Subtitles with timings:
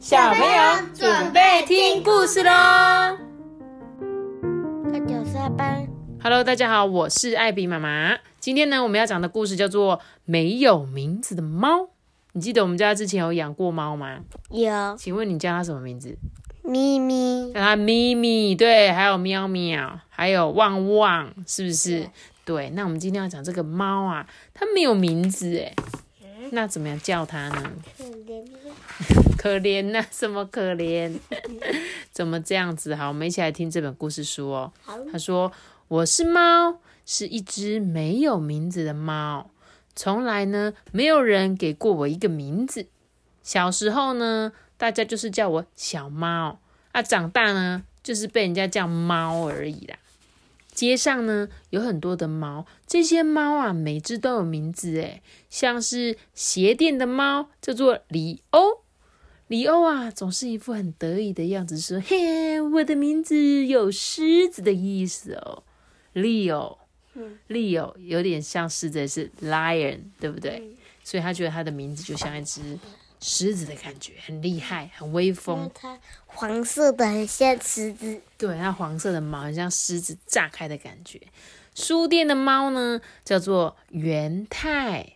[0.00, 2.50] 小朋友准备听故事喽。
[4.88, 5.86] 快点下班。
[6.22, 8.16] Hello，大家好，我是艾比妈妈。
[8.38, 11.80] 今天呢，我们要讲的故事叫做《没有名字的猫》。
[12.32, 14.20] 你记得我们家之前有养过猫吗？
[14.48, 16.16] 有请问你叫它什么名字？
[16.62, 22.08] 咪咪，叫它咪咪，对，还有喵喵，还有旺旺，是不是？
[22.46, 25.74] 对，那我们今天要讲这个猫啊，它没有名字哎，
[26.52, 27.70] 那怎么样叫它呢？
[29.40, 31.18] 可怜呐、什么可怜？
[32.12, 32.94] 怎么这样子？
[32.94, 34.70] 好，我们一起来听这本故事书哦。
[34.82, 35.50] 好，他说
[35.88, 39.50] ：“我是猫，是一只没有名字的猫，
[39.96, 42.88] 从来呢没有人给过我一个名字。
[43.42, 46.60] 小时候呢，大家就是叫我小猫
[46.92, 49.96] 啊，长大呢就是被人家叫猫而已啦。
[50.74, 58.79] 街上呢有很多的猫，这些猫啊，每只都有名字诶，像是鞋店的猫叫做里欧。”
[59.50, 65.64] 里欧啊，总是一副很得意的样子，说：“嘿，我的名字有狮子的意思哦。
[66.14, 66.78] ”Leo，
[67.14, 70.76] 嗯，Leo 有点像狮子，是 lion，对不对？
[71.02, 72.78] 所以他觉得他的名字就像一只
[73.20, 75.68] 狮子的感觉，很厉害，很威风。
[75.74, 81.20] 它黄色的很像狮子，对，它黄色的毛很像狮子炸开的感觉。
[81.74, 85.14] 书店的猫呢，叫做元太。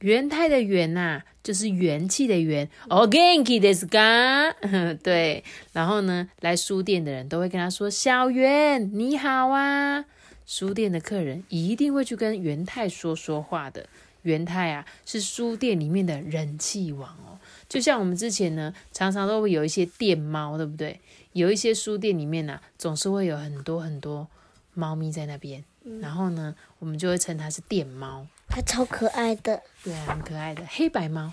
[0.00, 2.68] 元太的元呐、就是元气的元。
[2.88, 4.96] 哦 genki desu ka？
[5.02, 10.04] 对，然后呢，来书店的人都会跟他说：“小元，你好啊！”
[10.46, 13.86] 书店的客人一定会去跟元太说说话的。
[14.22, 17.38] 元太啊，是书店里面的人气王哦。
[17.68, 21.00] 就像我们之前呢，常常都会有一些店猫，对不对？
[21.32, 24.28] 有一些书店里面呢、总是会有很多很多
[24.74, 25.64] 猫咪在那边，
[26.00, 28.26] 然后呢，我们就会称它是电猫。
[28.48, 29.62] 它超可爱的。
[29.82, 31.32] 对啊，很可爱的黑白猫。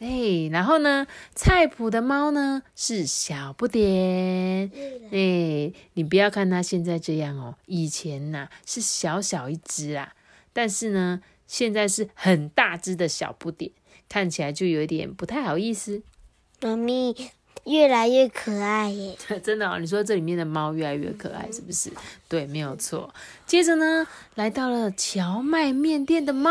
[0.00, 4.70] 哎，然后呢，菜谱的猫呢是小不点。
[5.10, 10.14] 哎，你不要看它现在这样哦，以前呐、是小小一只啊，
[10.52, 13.70] 但是呢，现在是很大只的小不点，
[14.08, 16.02] 看起来就有一点不太好意思。
[16.60, 17.14] 妈咪
[17.64, 19.16] 越来越可爱耶！
[19.42, 21.90] 真的哦，你说这里面的猫越来越可爱，是不是？
[22.28, 23.12] 对，没有错。
[23.46, 26.50] 接着呢，来到了荞麦面店的猫，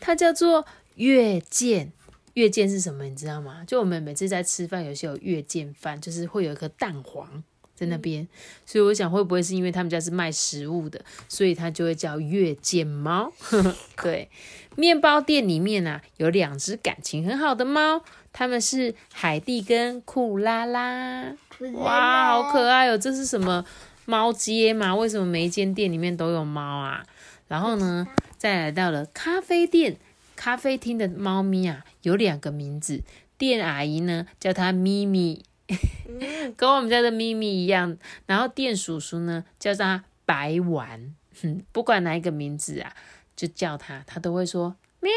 [0.00, 0.64] 它叫做
[0.96, 1.92] 月见。
[2.34, 3.04] 月见是什么？
[3.04, 3.62] 你知道吗？
[3.64, 8.26] 就我们每次在吃饭，有些有月见饭，就是会有一颗蛋黄在那边。
[8.64, 13.32] 所以我想，会不会是因为他们家是卖食物的，所以它就会叫月见猫？
[14.02, 14.28] 对，
[14.76, 18.02] 面包店里面啊，有两只感情很好的猫，
[18.32, 21.34] 它们是海蒂跟库拉拉。
[21.74, 22.98] 哇，好可爱哦！
[22.98, 23.64] 这是什么
[24.06, 24.94] 猫街吗？
[24.94, 27.04] 为什么每一间店里面都有猫啊？
[27.46, 29.96] 然后呢，再来到了咖啡店，
[30.34, 33.02] 咖啡厅的猫咪啊，有两个名字。
[33.36, 35.44] 店阿姨呢叫它咪咪，
[36.56, 37.96] 跟我们家的咪咪一样。
[38.26, 42.94] 然后店叔叔呢叫它白丸，哼， 不管哪一个名字啊，
[43.36, 45.12] 就叫它，它都会说喵。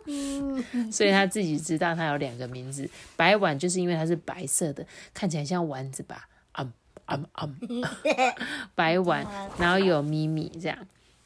[0.90, 6.26] 所以他自己知道他有两个名字，白丸就是因为它是白色的，看起来像丸子吧？
[6.52, 6.66] 啊
[7.04, 7.48] 啊啊！
[8.74, 9.26] 白丸，
[9.58, 10.78] 然后有咪咪这样。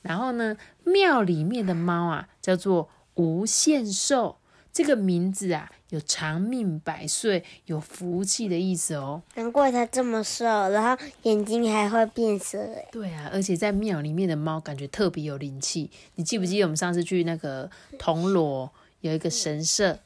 [0.02, 4.38] 然后呢，庙里面的猫啊，叫做无限寿，
[4.72, 9.22] 这个名字啊，有长命百岁、有福气的意思哦。
[9.36, 12.84] 难怪它这么瘦，然后眼睛还会变色哎。
[12.90, 15.88] 对啊，而且在庙里面的猫感觉特别有灵气。
[16.16, 18.68] 你记不记得我们上次去那个铜锣
[19.02, 19.98] 有一个神社？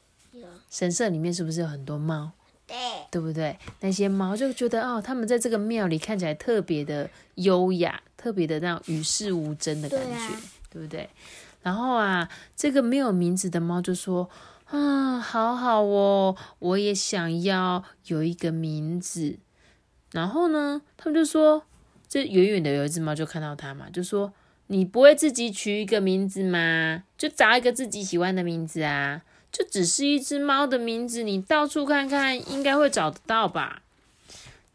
[0.71, 2.31] 神社里面是不是有很多猫？
[2.66, 2.76] 对，
[3.10, 3.56] 对不对？
[3.81, 11.09] 那些猫就觉得哦，它们在这个庙里看起来特别的优雅，特别的那种与世无争的感觉，对啊对不对？
[11.62, 14.28] 然后啊，这个没有名字的猫就说
[14.71, 19.39] ：“啊，好好哦，我也想要有一个名字。”
[20.12, 21.65] 然后呢，他们就说，
[22.09, 24.33] 这远远的有一只猫就看到它嘛，就说
[24.69, 27.05] ：“你不会自己取一个名字吗？
[27.17, 33.82] 就找一个自己喜欢的名字啊。”就只是一只猫的名字，你到处看看，应该会找得到吧？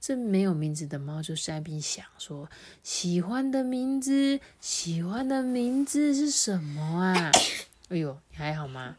[0.01, 2.50] 这没有名字的猫就在边想说：
[2.81, 7.31] 喜欢的名字，喜欢的名字是什么啊？
[7.90, 8.98] 哎呦，你还好吗？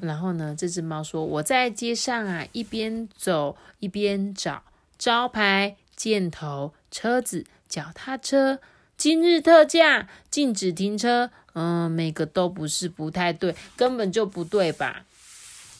[0.00, 4.62] 然后呢，这只猫说：我在街上啊，一边走一边找
[4.98, 8.60] 招牌、箭头、车子、脚踏车。
[8.96, 11.30] 今日特价，禁止停车。
[11.54, 15.04] 嗯，每个都不是，不太对，根本就不对吧？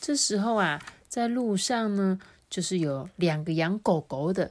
[0.00, 2.18] 这时候啊，在路上呢，
[2.50, 4.50] 就是有两个养狗狗的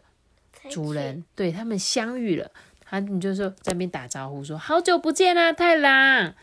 [0.69, 2.49] 主人，对他们相遇了。
[2.83, 6.33] 他你就说在那边打招呼说：“好久不见啊，太郎。”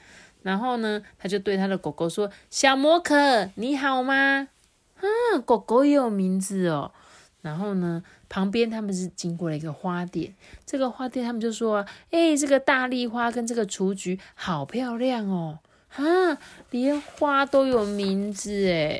[0.48, 4.48] 然后呢，他就对他的狗狗说：“小魔可，你好吗？”
[4.96, 5.04] 啊，
[5.44, 6.90] 狗狗也有名字哦。
[7.42, 10.34] 然后呢，旁边他们是经过了一个花店，
[10.64, 15.58] 这个花店他们就说：“哎，这个大丽花跟这个雏菊好漂亮哦，
[15.90, 16.02] 哈，
[16.70, 18.98] 连花都有名字哎。”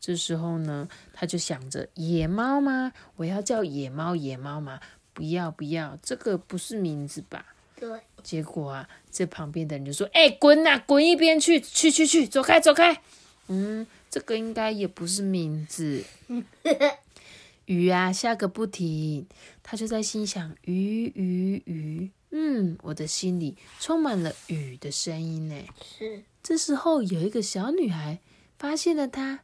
[0.00, 2.90] 这时候呢，他就想着野猫吗？
[3.14, 4.80] 我要叫野猫，野猫吗？
[5.12, 7.54] 不要不要，这个不是名字吧？
[7.78, 8.00] 对。
[8.22, 13.00] 结果啊，这旁边的人就说：“哎，滚呐，滚一边去，去去去，走开走开。”
[13.48, 16.02] 嗯，这个应该也不是名字。
[17.66, 19.26] 雨啊，下个不停。
[19.62, 22.10] 他就在心想：雨雨雨。
[22.30, 25.54] 嗯，我的心里充满了雨的声音呢。
[25.98, 26.24] 是。
[26.42, 28.18] 这时候有一个小女孩
[28.58, 29.40] 发现了他。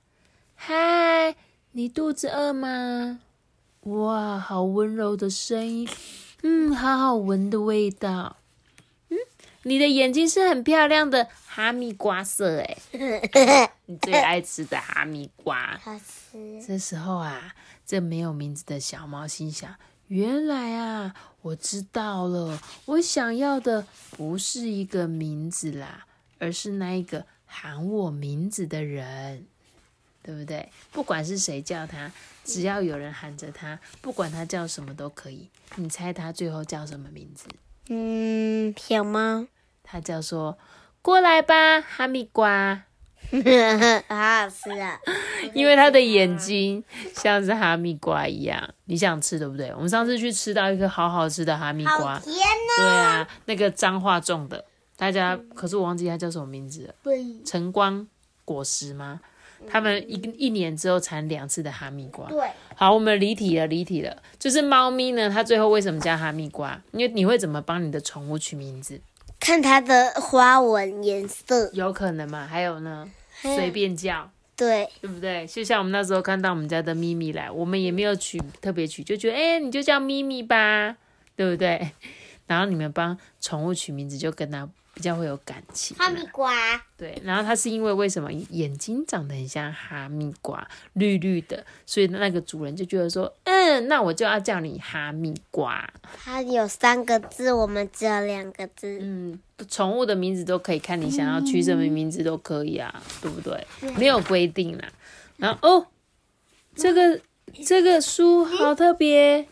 [0.55, 1.37] 嗨，
[1.73, 3.20] 你肚子饿吗？
[3.82, 5.88] 哇，好温柔的声音。
[6.43, 8.37] 嗯，好好闻的味道。
[9.09, 9.17] 嗯，
[9.62, 12.77] 你的眼睛是很漂亮的哈密瓜色哎。
[13.87, 15.79] 你最爱吃的哈密瓜。
[15.83, 16.62] 好吃。
[16.67, 17.55] 这时候啊。
[17.85, 19.75] 这没有名字的小猫心想
[20.06, 22.59] ：“原来啊，我知道了。
[22.87, 26.06] 我想要的不是一个名字啦，
[26.39, 29.47] 而是那一个喊我名字的人，
[30.22, 30.69] 对不对？
[30.92, 32.10] 不管是谁叫他，
[32.44, 35.48] 只要有人喊着他，不管他叫什么都可以。
[35.76, 37.46] 你猜他最后叫什么名字？
[37.88, 39.46] 嗯，小猫。
[39.82, 40.56] 他叫说
[41.02, 42.84] ‘过来吧，哈密瓜’。”
[44.08, 44.98] 好好吃啊！
[45.54, 46.84] 因为他的眼睛
[47.14, 49.72] 像是哈密瓜一样，你想吃对不对？
[49.74, 52.20] 我们上次去吃到一颗好好吃的哈密瓜。
[52.76, 54.62] 对啊，那个彰化种的，
[54.96, 56.94] 大家可是我忘记它叫什么名字了。
[57.44, 58.06] 晨光
[58.44, 59.20] 果实吗？
[59.69, 62.29] 他们一一年之后产两次的哈密瓜。
[62.29, 64.23] 对，好，我们离题了，离题了。
[64.38, 66.81] 就是猫咪呢，它最后为什么叫哈密瓜？
[66.93, 69.00] 因为你会怎么帮你的宠物取名字？
[69.41, 72.47] 看它的花纹颜色，有可能嘛？
[72.47, 73.11] 还有呢？
[73.41, 75.47] 随便叫，对，对不对？
[75.47, 80.97] 就像我们那时候看到我们家的咪咪来，我们也没有取特别取，就觉得哎，你就叫咪咪吧，
[81.35, 81.91] 对不对？
[82.47, 84.69] 然后你们帮宠物取名字，就跟它。
[84.94, 85.97] 比较会有感情。
[85.97, 86.53] 哈密瓜。
[86.97, 95.89] 对，然后它是因为为什么眼睛长得很像哈密瓜，绿绿的，所以那个主人就觉得说，嗯，那我就要叫你哈密瓜。
[96.23, 98.99] 它有三个字，我们只有两个字。
[99.00, 103.67] 嗯，宠物的名字都可以，看你想要取什么名字都可以啊，对不对？
[103.97, 104.89] 没有规定啦。
[105.39, 105.87] 然后哦，
[106.77, 107.21] 这个
[107.67, 109.49] 这个书好特别，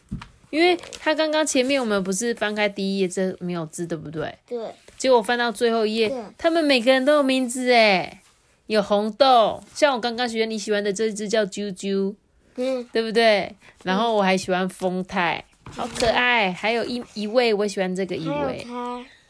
[0.50, 4.36] 因为它刚刚前面我们不是翻开第一页，这没有字，对不对？
[4.46, 4.58] 对。
[4.98, 8.20] 结果翻到最后一页，他们每个人都有名字哎，
[8.66, 12.14] 有红豆，像我刚刚学你喜欢的这只叫啾啾，
[12.56, 13.54] 嗯，对不对？
[13.82, 16.52] 然后我还喜欢丰泰，好可爱。
[16.52, 18.66] 还有一一位我喜欢这个一位，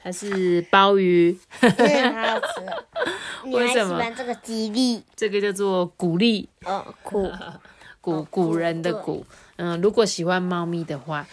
[0.02, 3.46] 它是鲍鱼，好好吃。
[3.50, 3.96] 为什么？
[3.96, 7.30] 喜欢这个吉利，这个叫做鼓励，哦，鼓
[8.00, 9.24] 古古人的古，
[9.56, 11.26] 嗯，如果喜欢猫咪的话。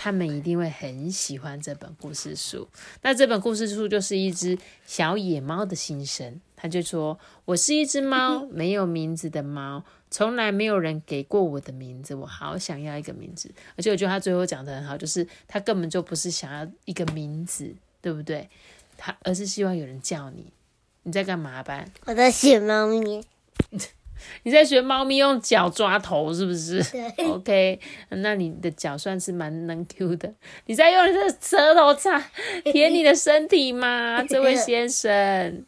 [0.00, 2.68] 他们一定会很喜欢这本故事书。
[3.02, 4.56] 那这本故事书就是一只
[4.86, 6.40] 小野猫的心声。
[6.54, 13.50] 他就说：“我是一只猫，没有名字的猫，从来没有人给过我的名字，我好想要一个名字。
[13.76, 18.48] 而且我觉得他最后讲的很好，就是他根本就不是想要一个名字，对不对？
[18.96, 20.46] 他而是希望有人叫你。
[21.02, 21.84] 你在干嘛吧？
[22.04, 23.20] 我在写猫咪。”
[24.44, 26.84] 你在学猫咪用脚抓头是不是？
[27.28, 27.78] OK，
[28.10, 30.32] 那你的脚算是蛮能 Q 的。
[30.66, 32.22] 你在用你的舌头擦
[32.64, 35.64] 舔你的身体吗，这位先生？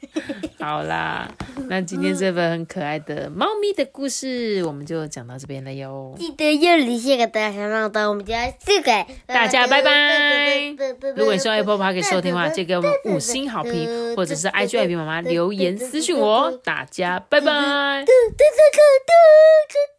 [0.58, 1.30] 好啦，
[1.68, 6.14] 那今天这本很可爱的猫咪的故事，我们就讲到这边了哟。
[6.18, 10.74] 记得要留下个大小铃铛，我们家这个大家拜拜。
[11.16, 16.50] 如果你用 Apple Park 收听的话，就给我们五星好评，或者是 IG 爱比妈妈留言私信我。
[16.64, 18.04] 大家拜拜。
[18.39, 19.83] 嘟嘟嘟嘟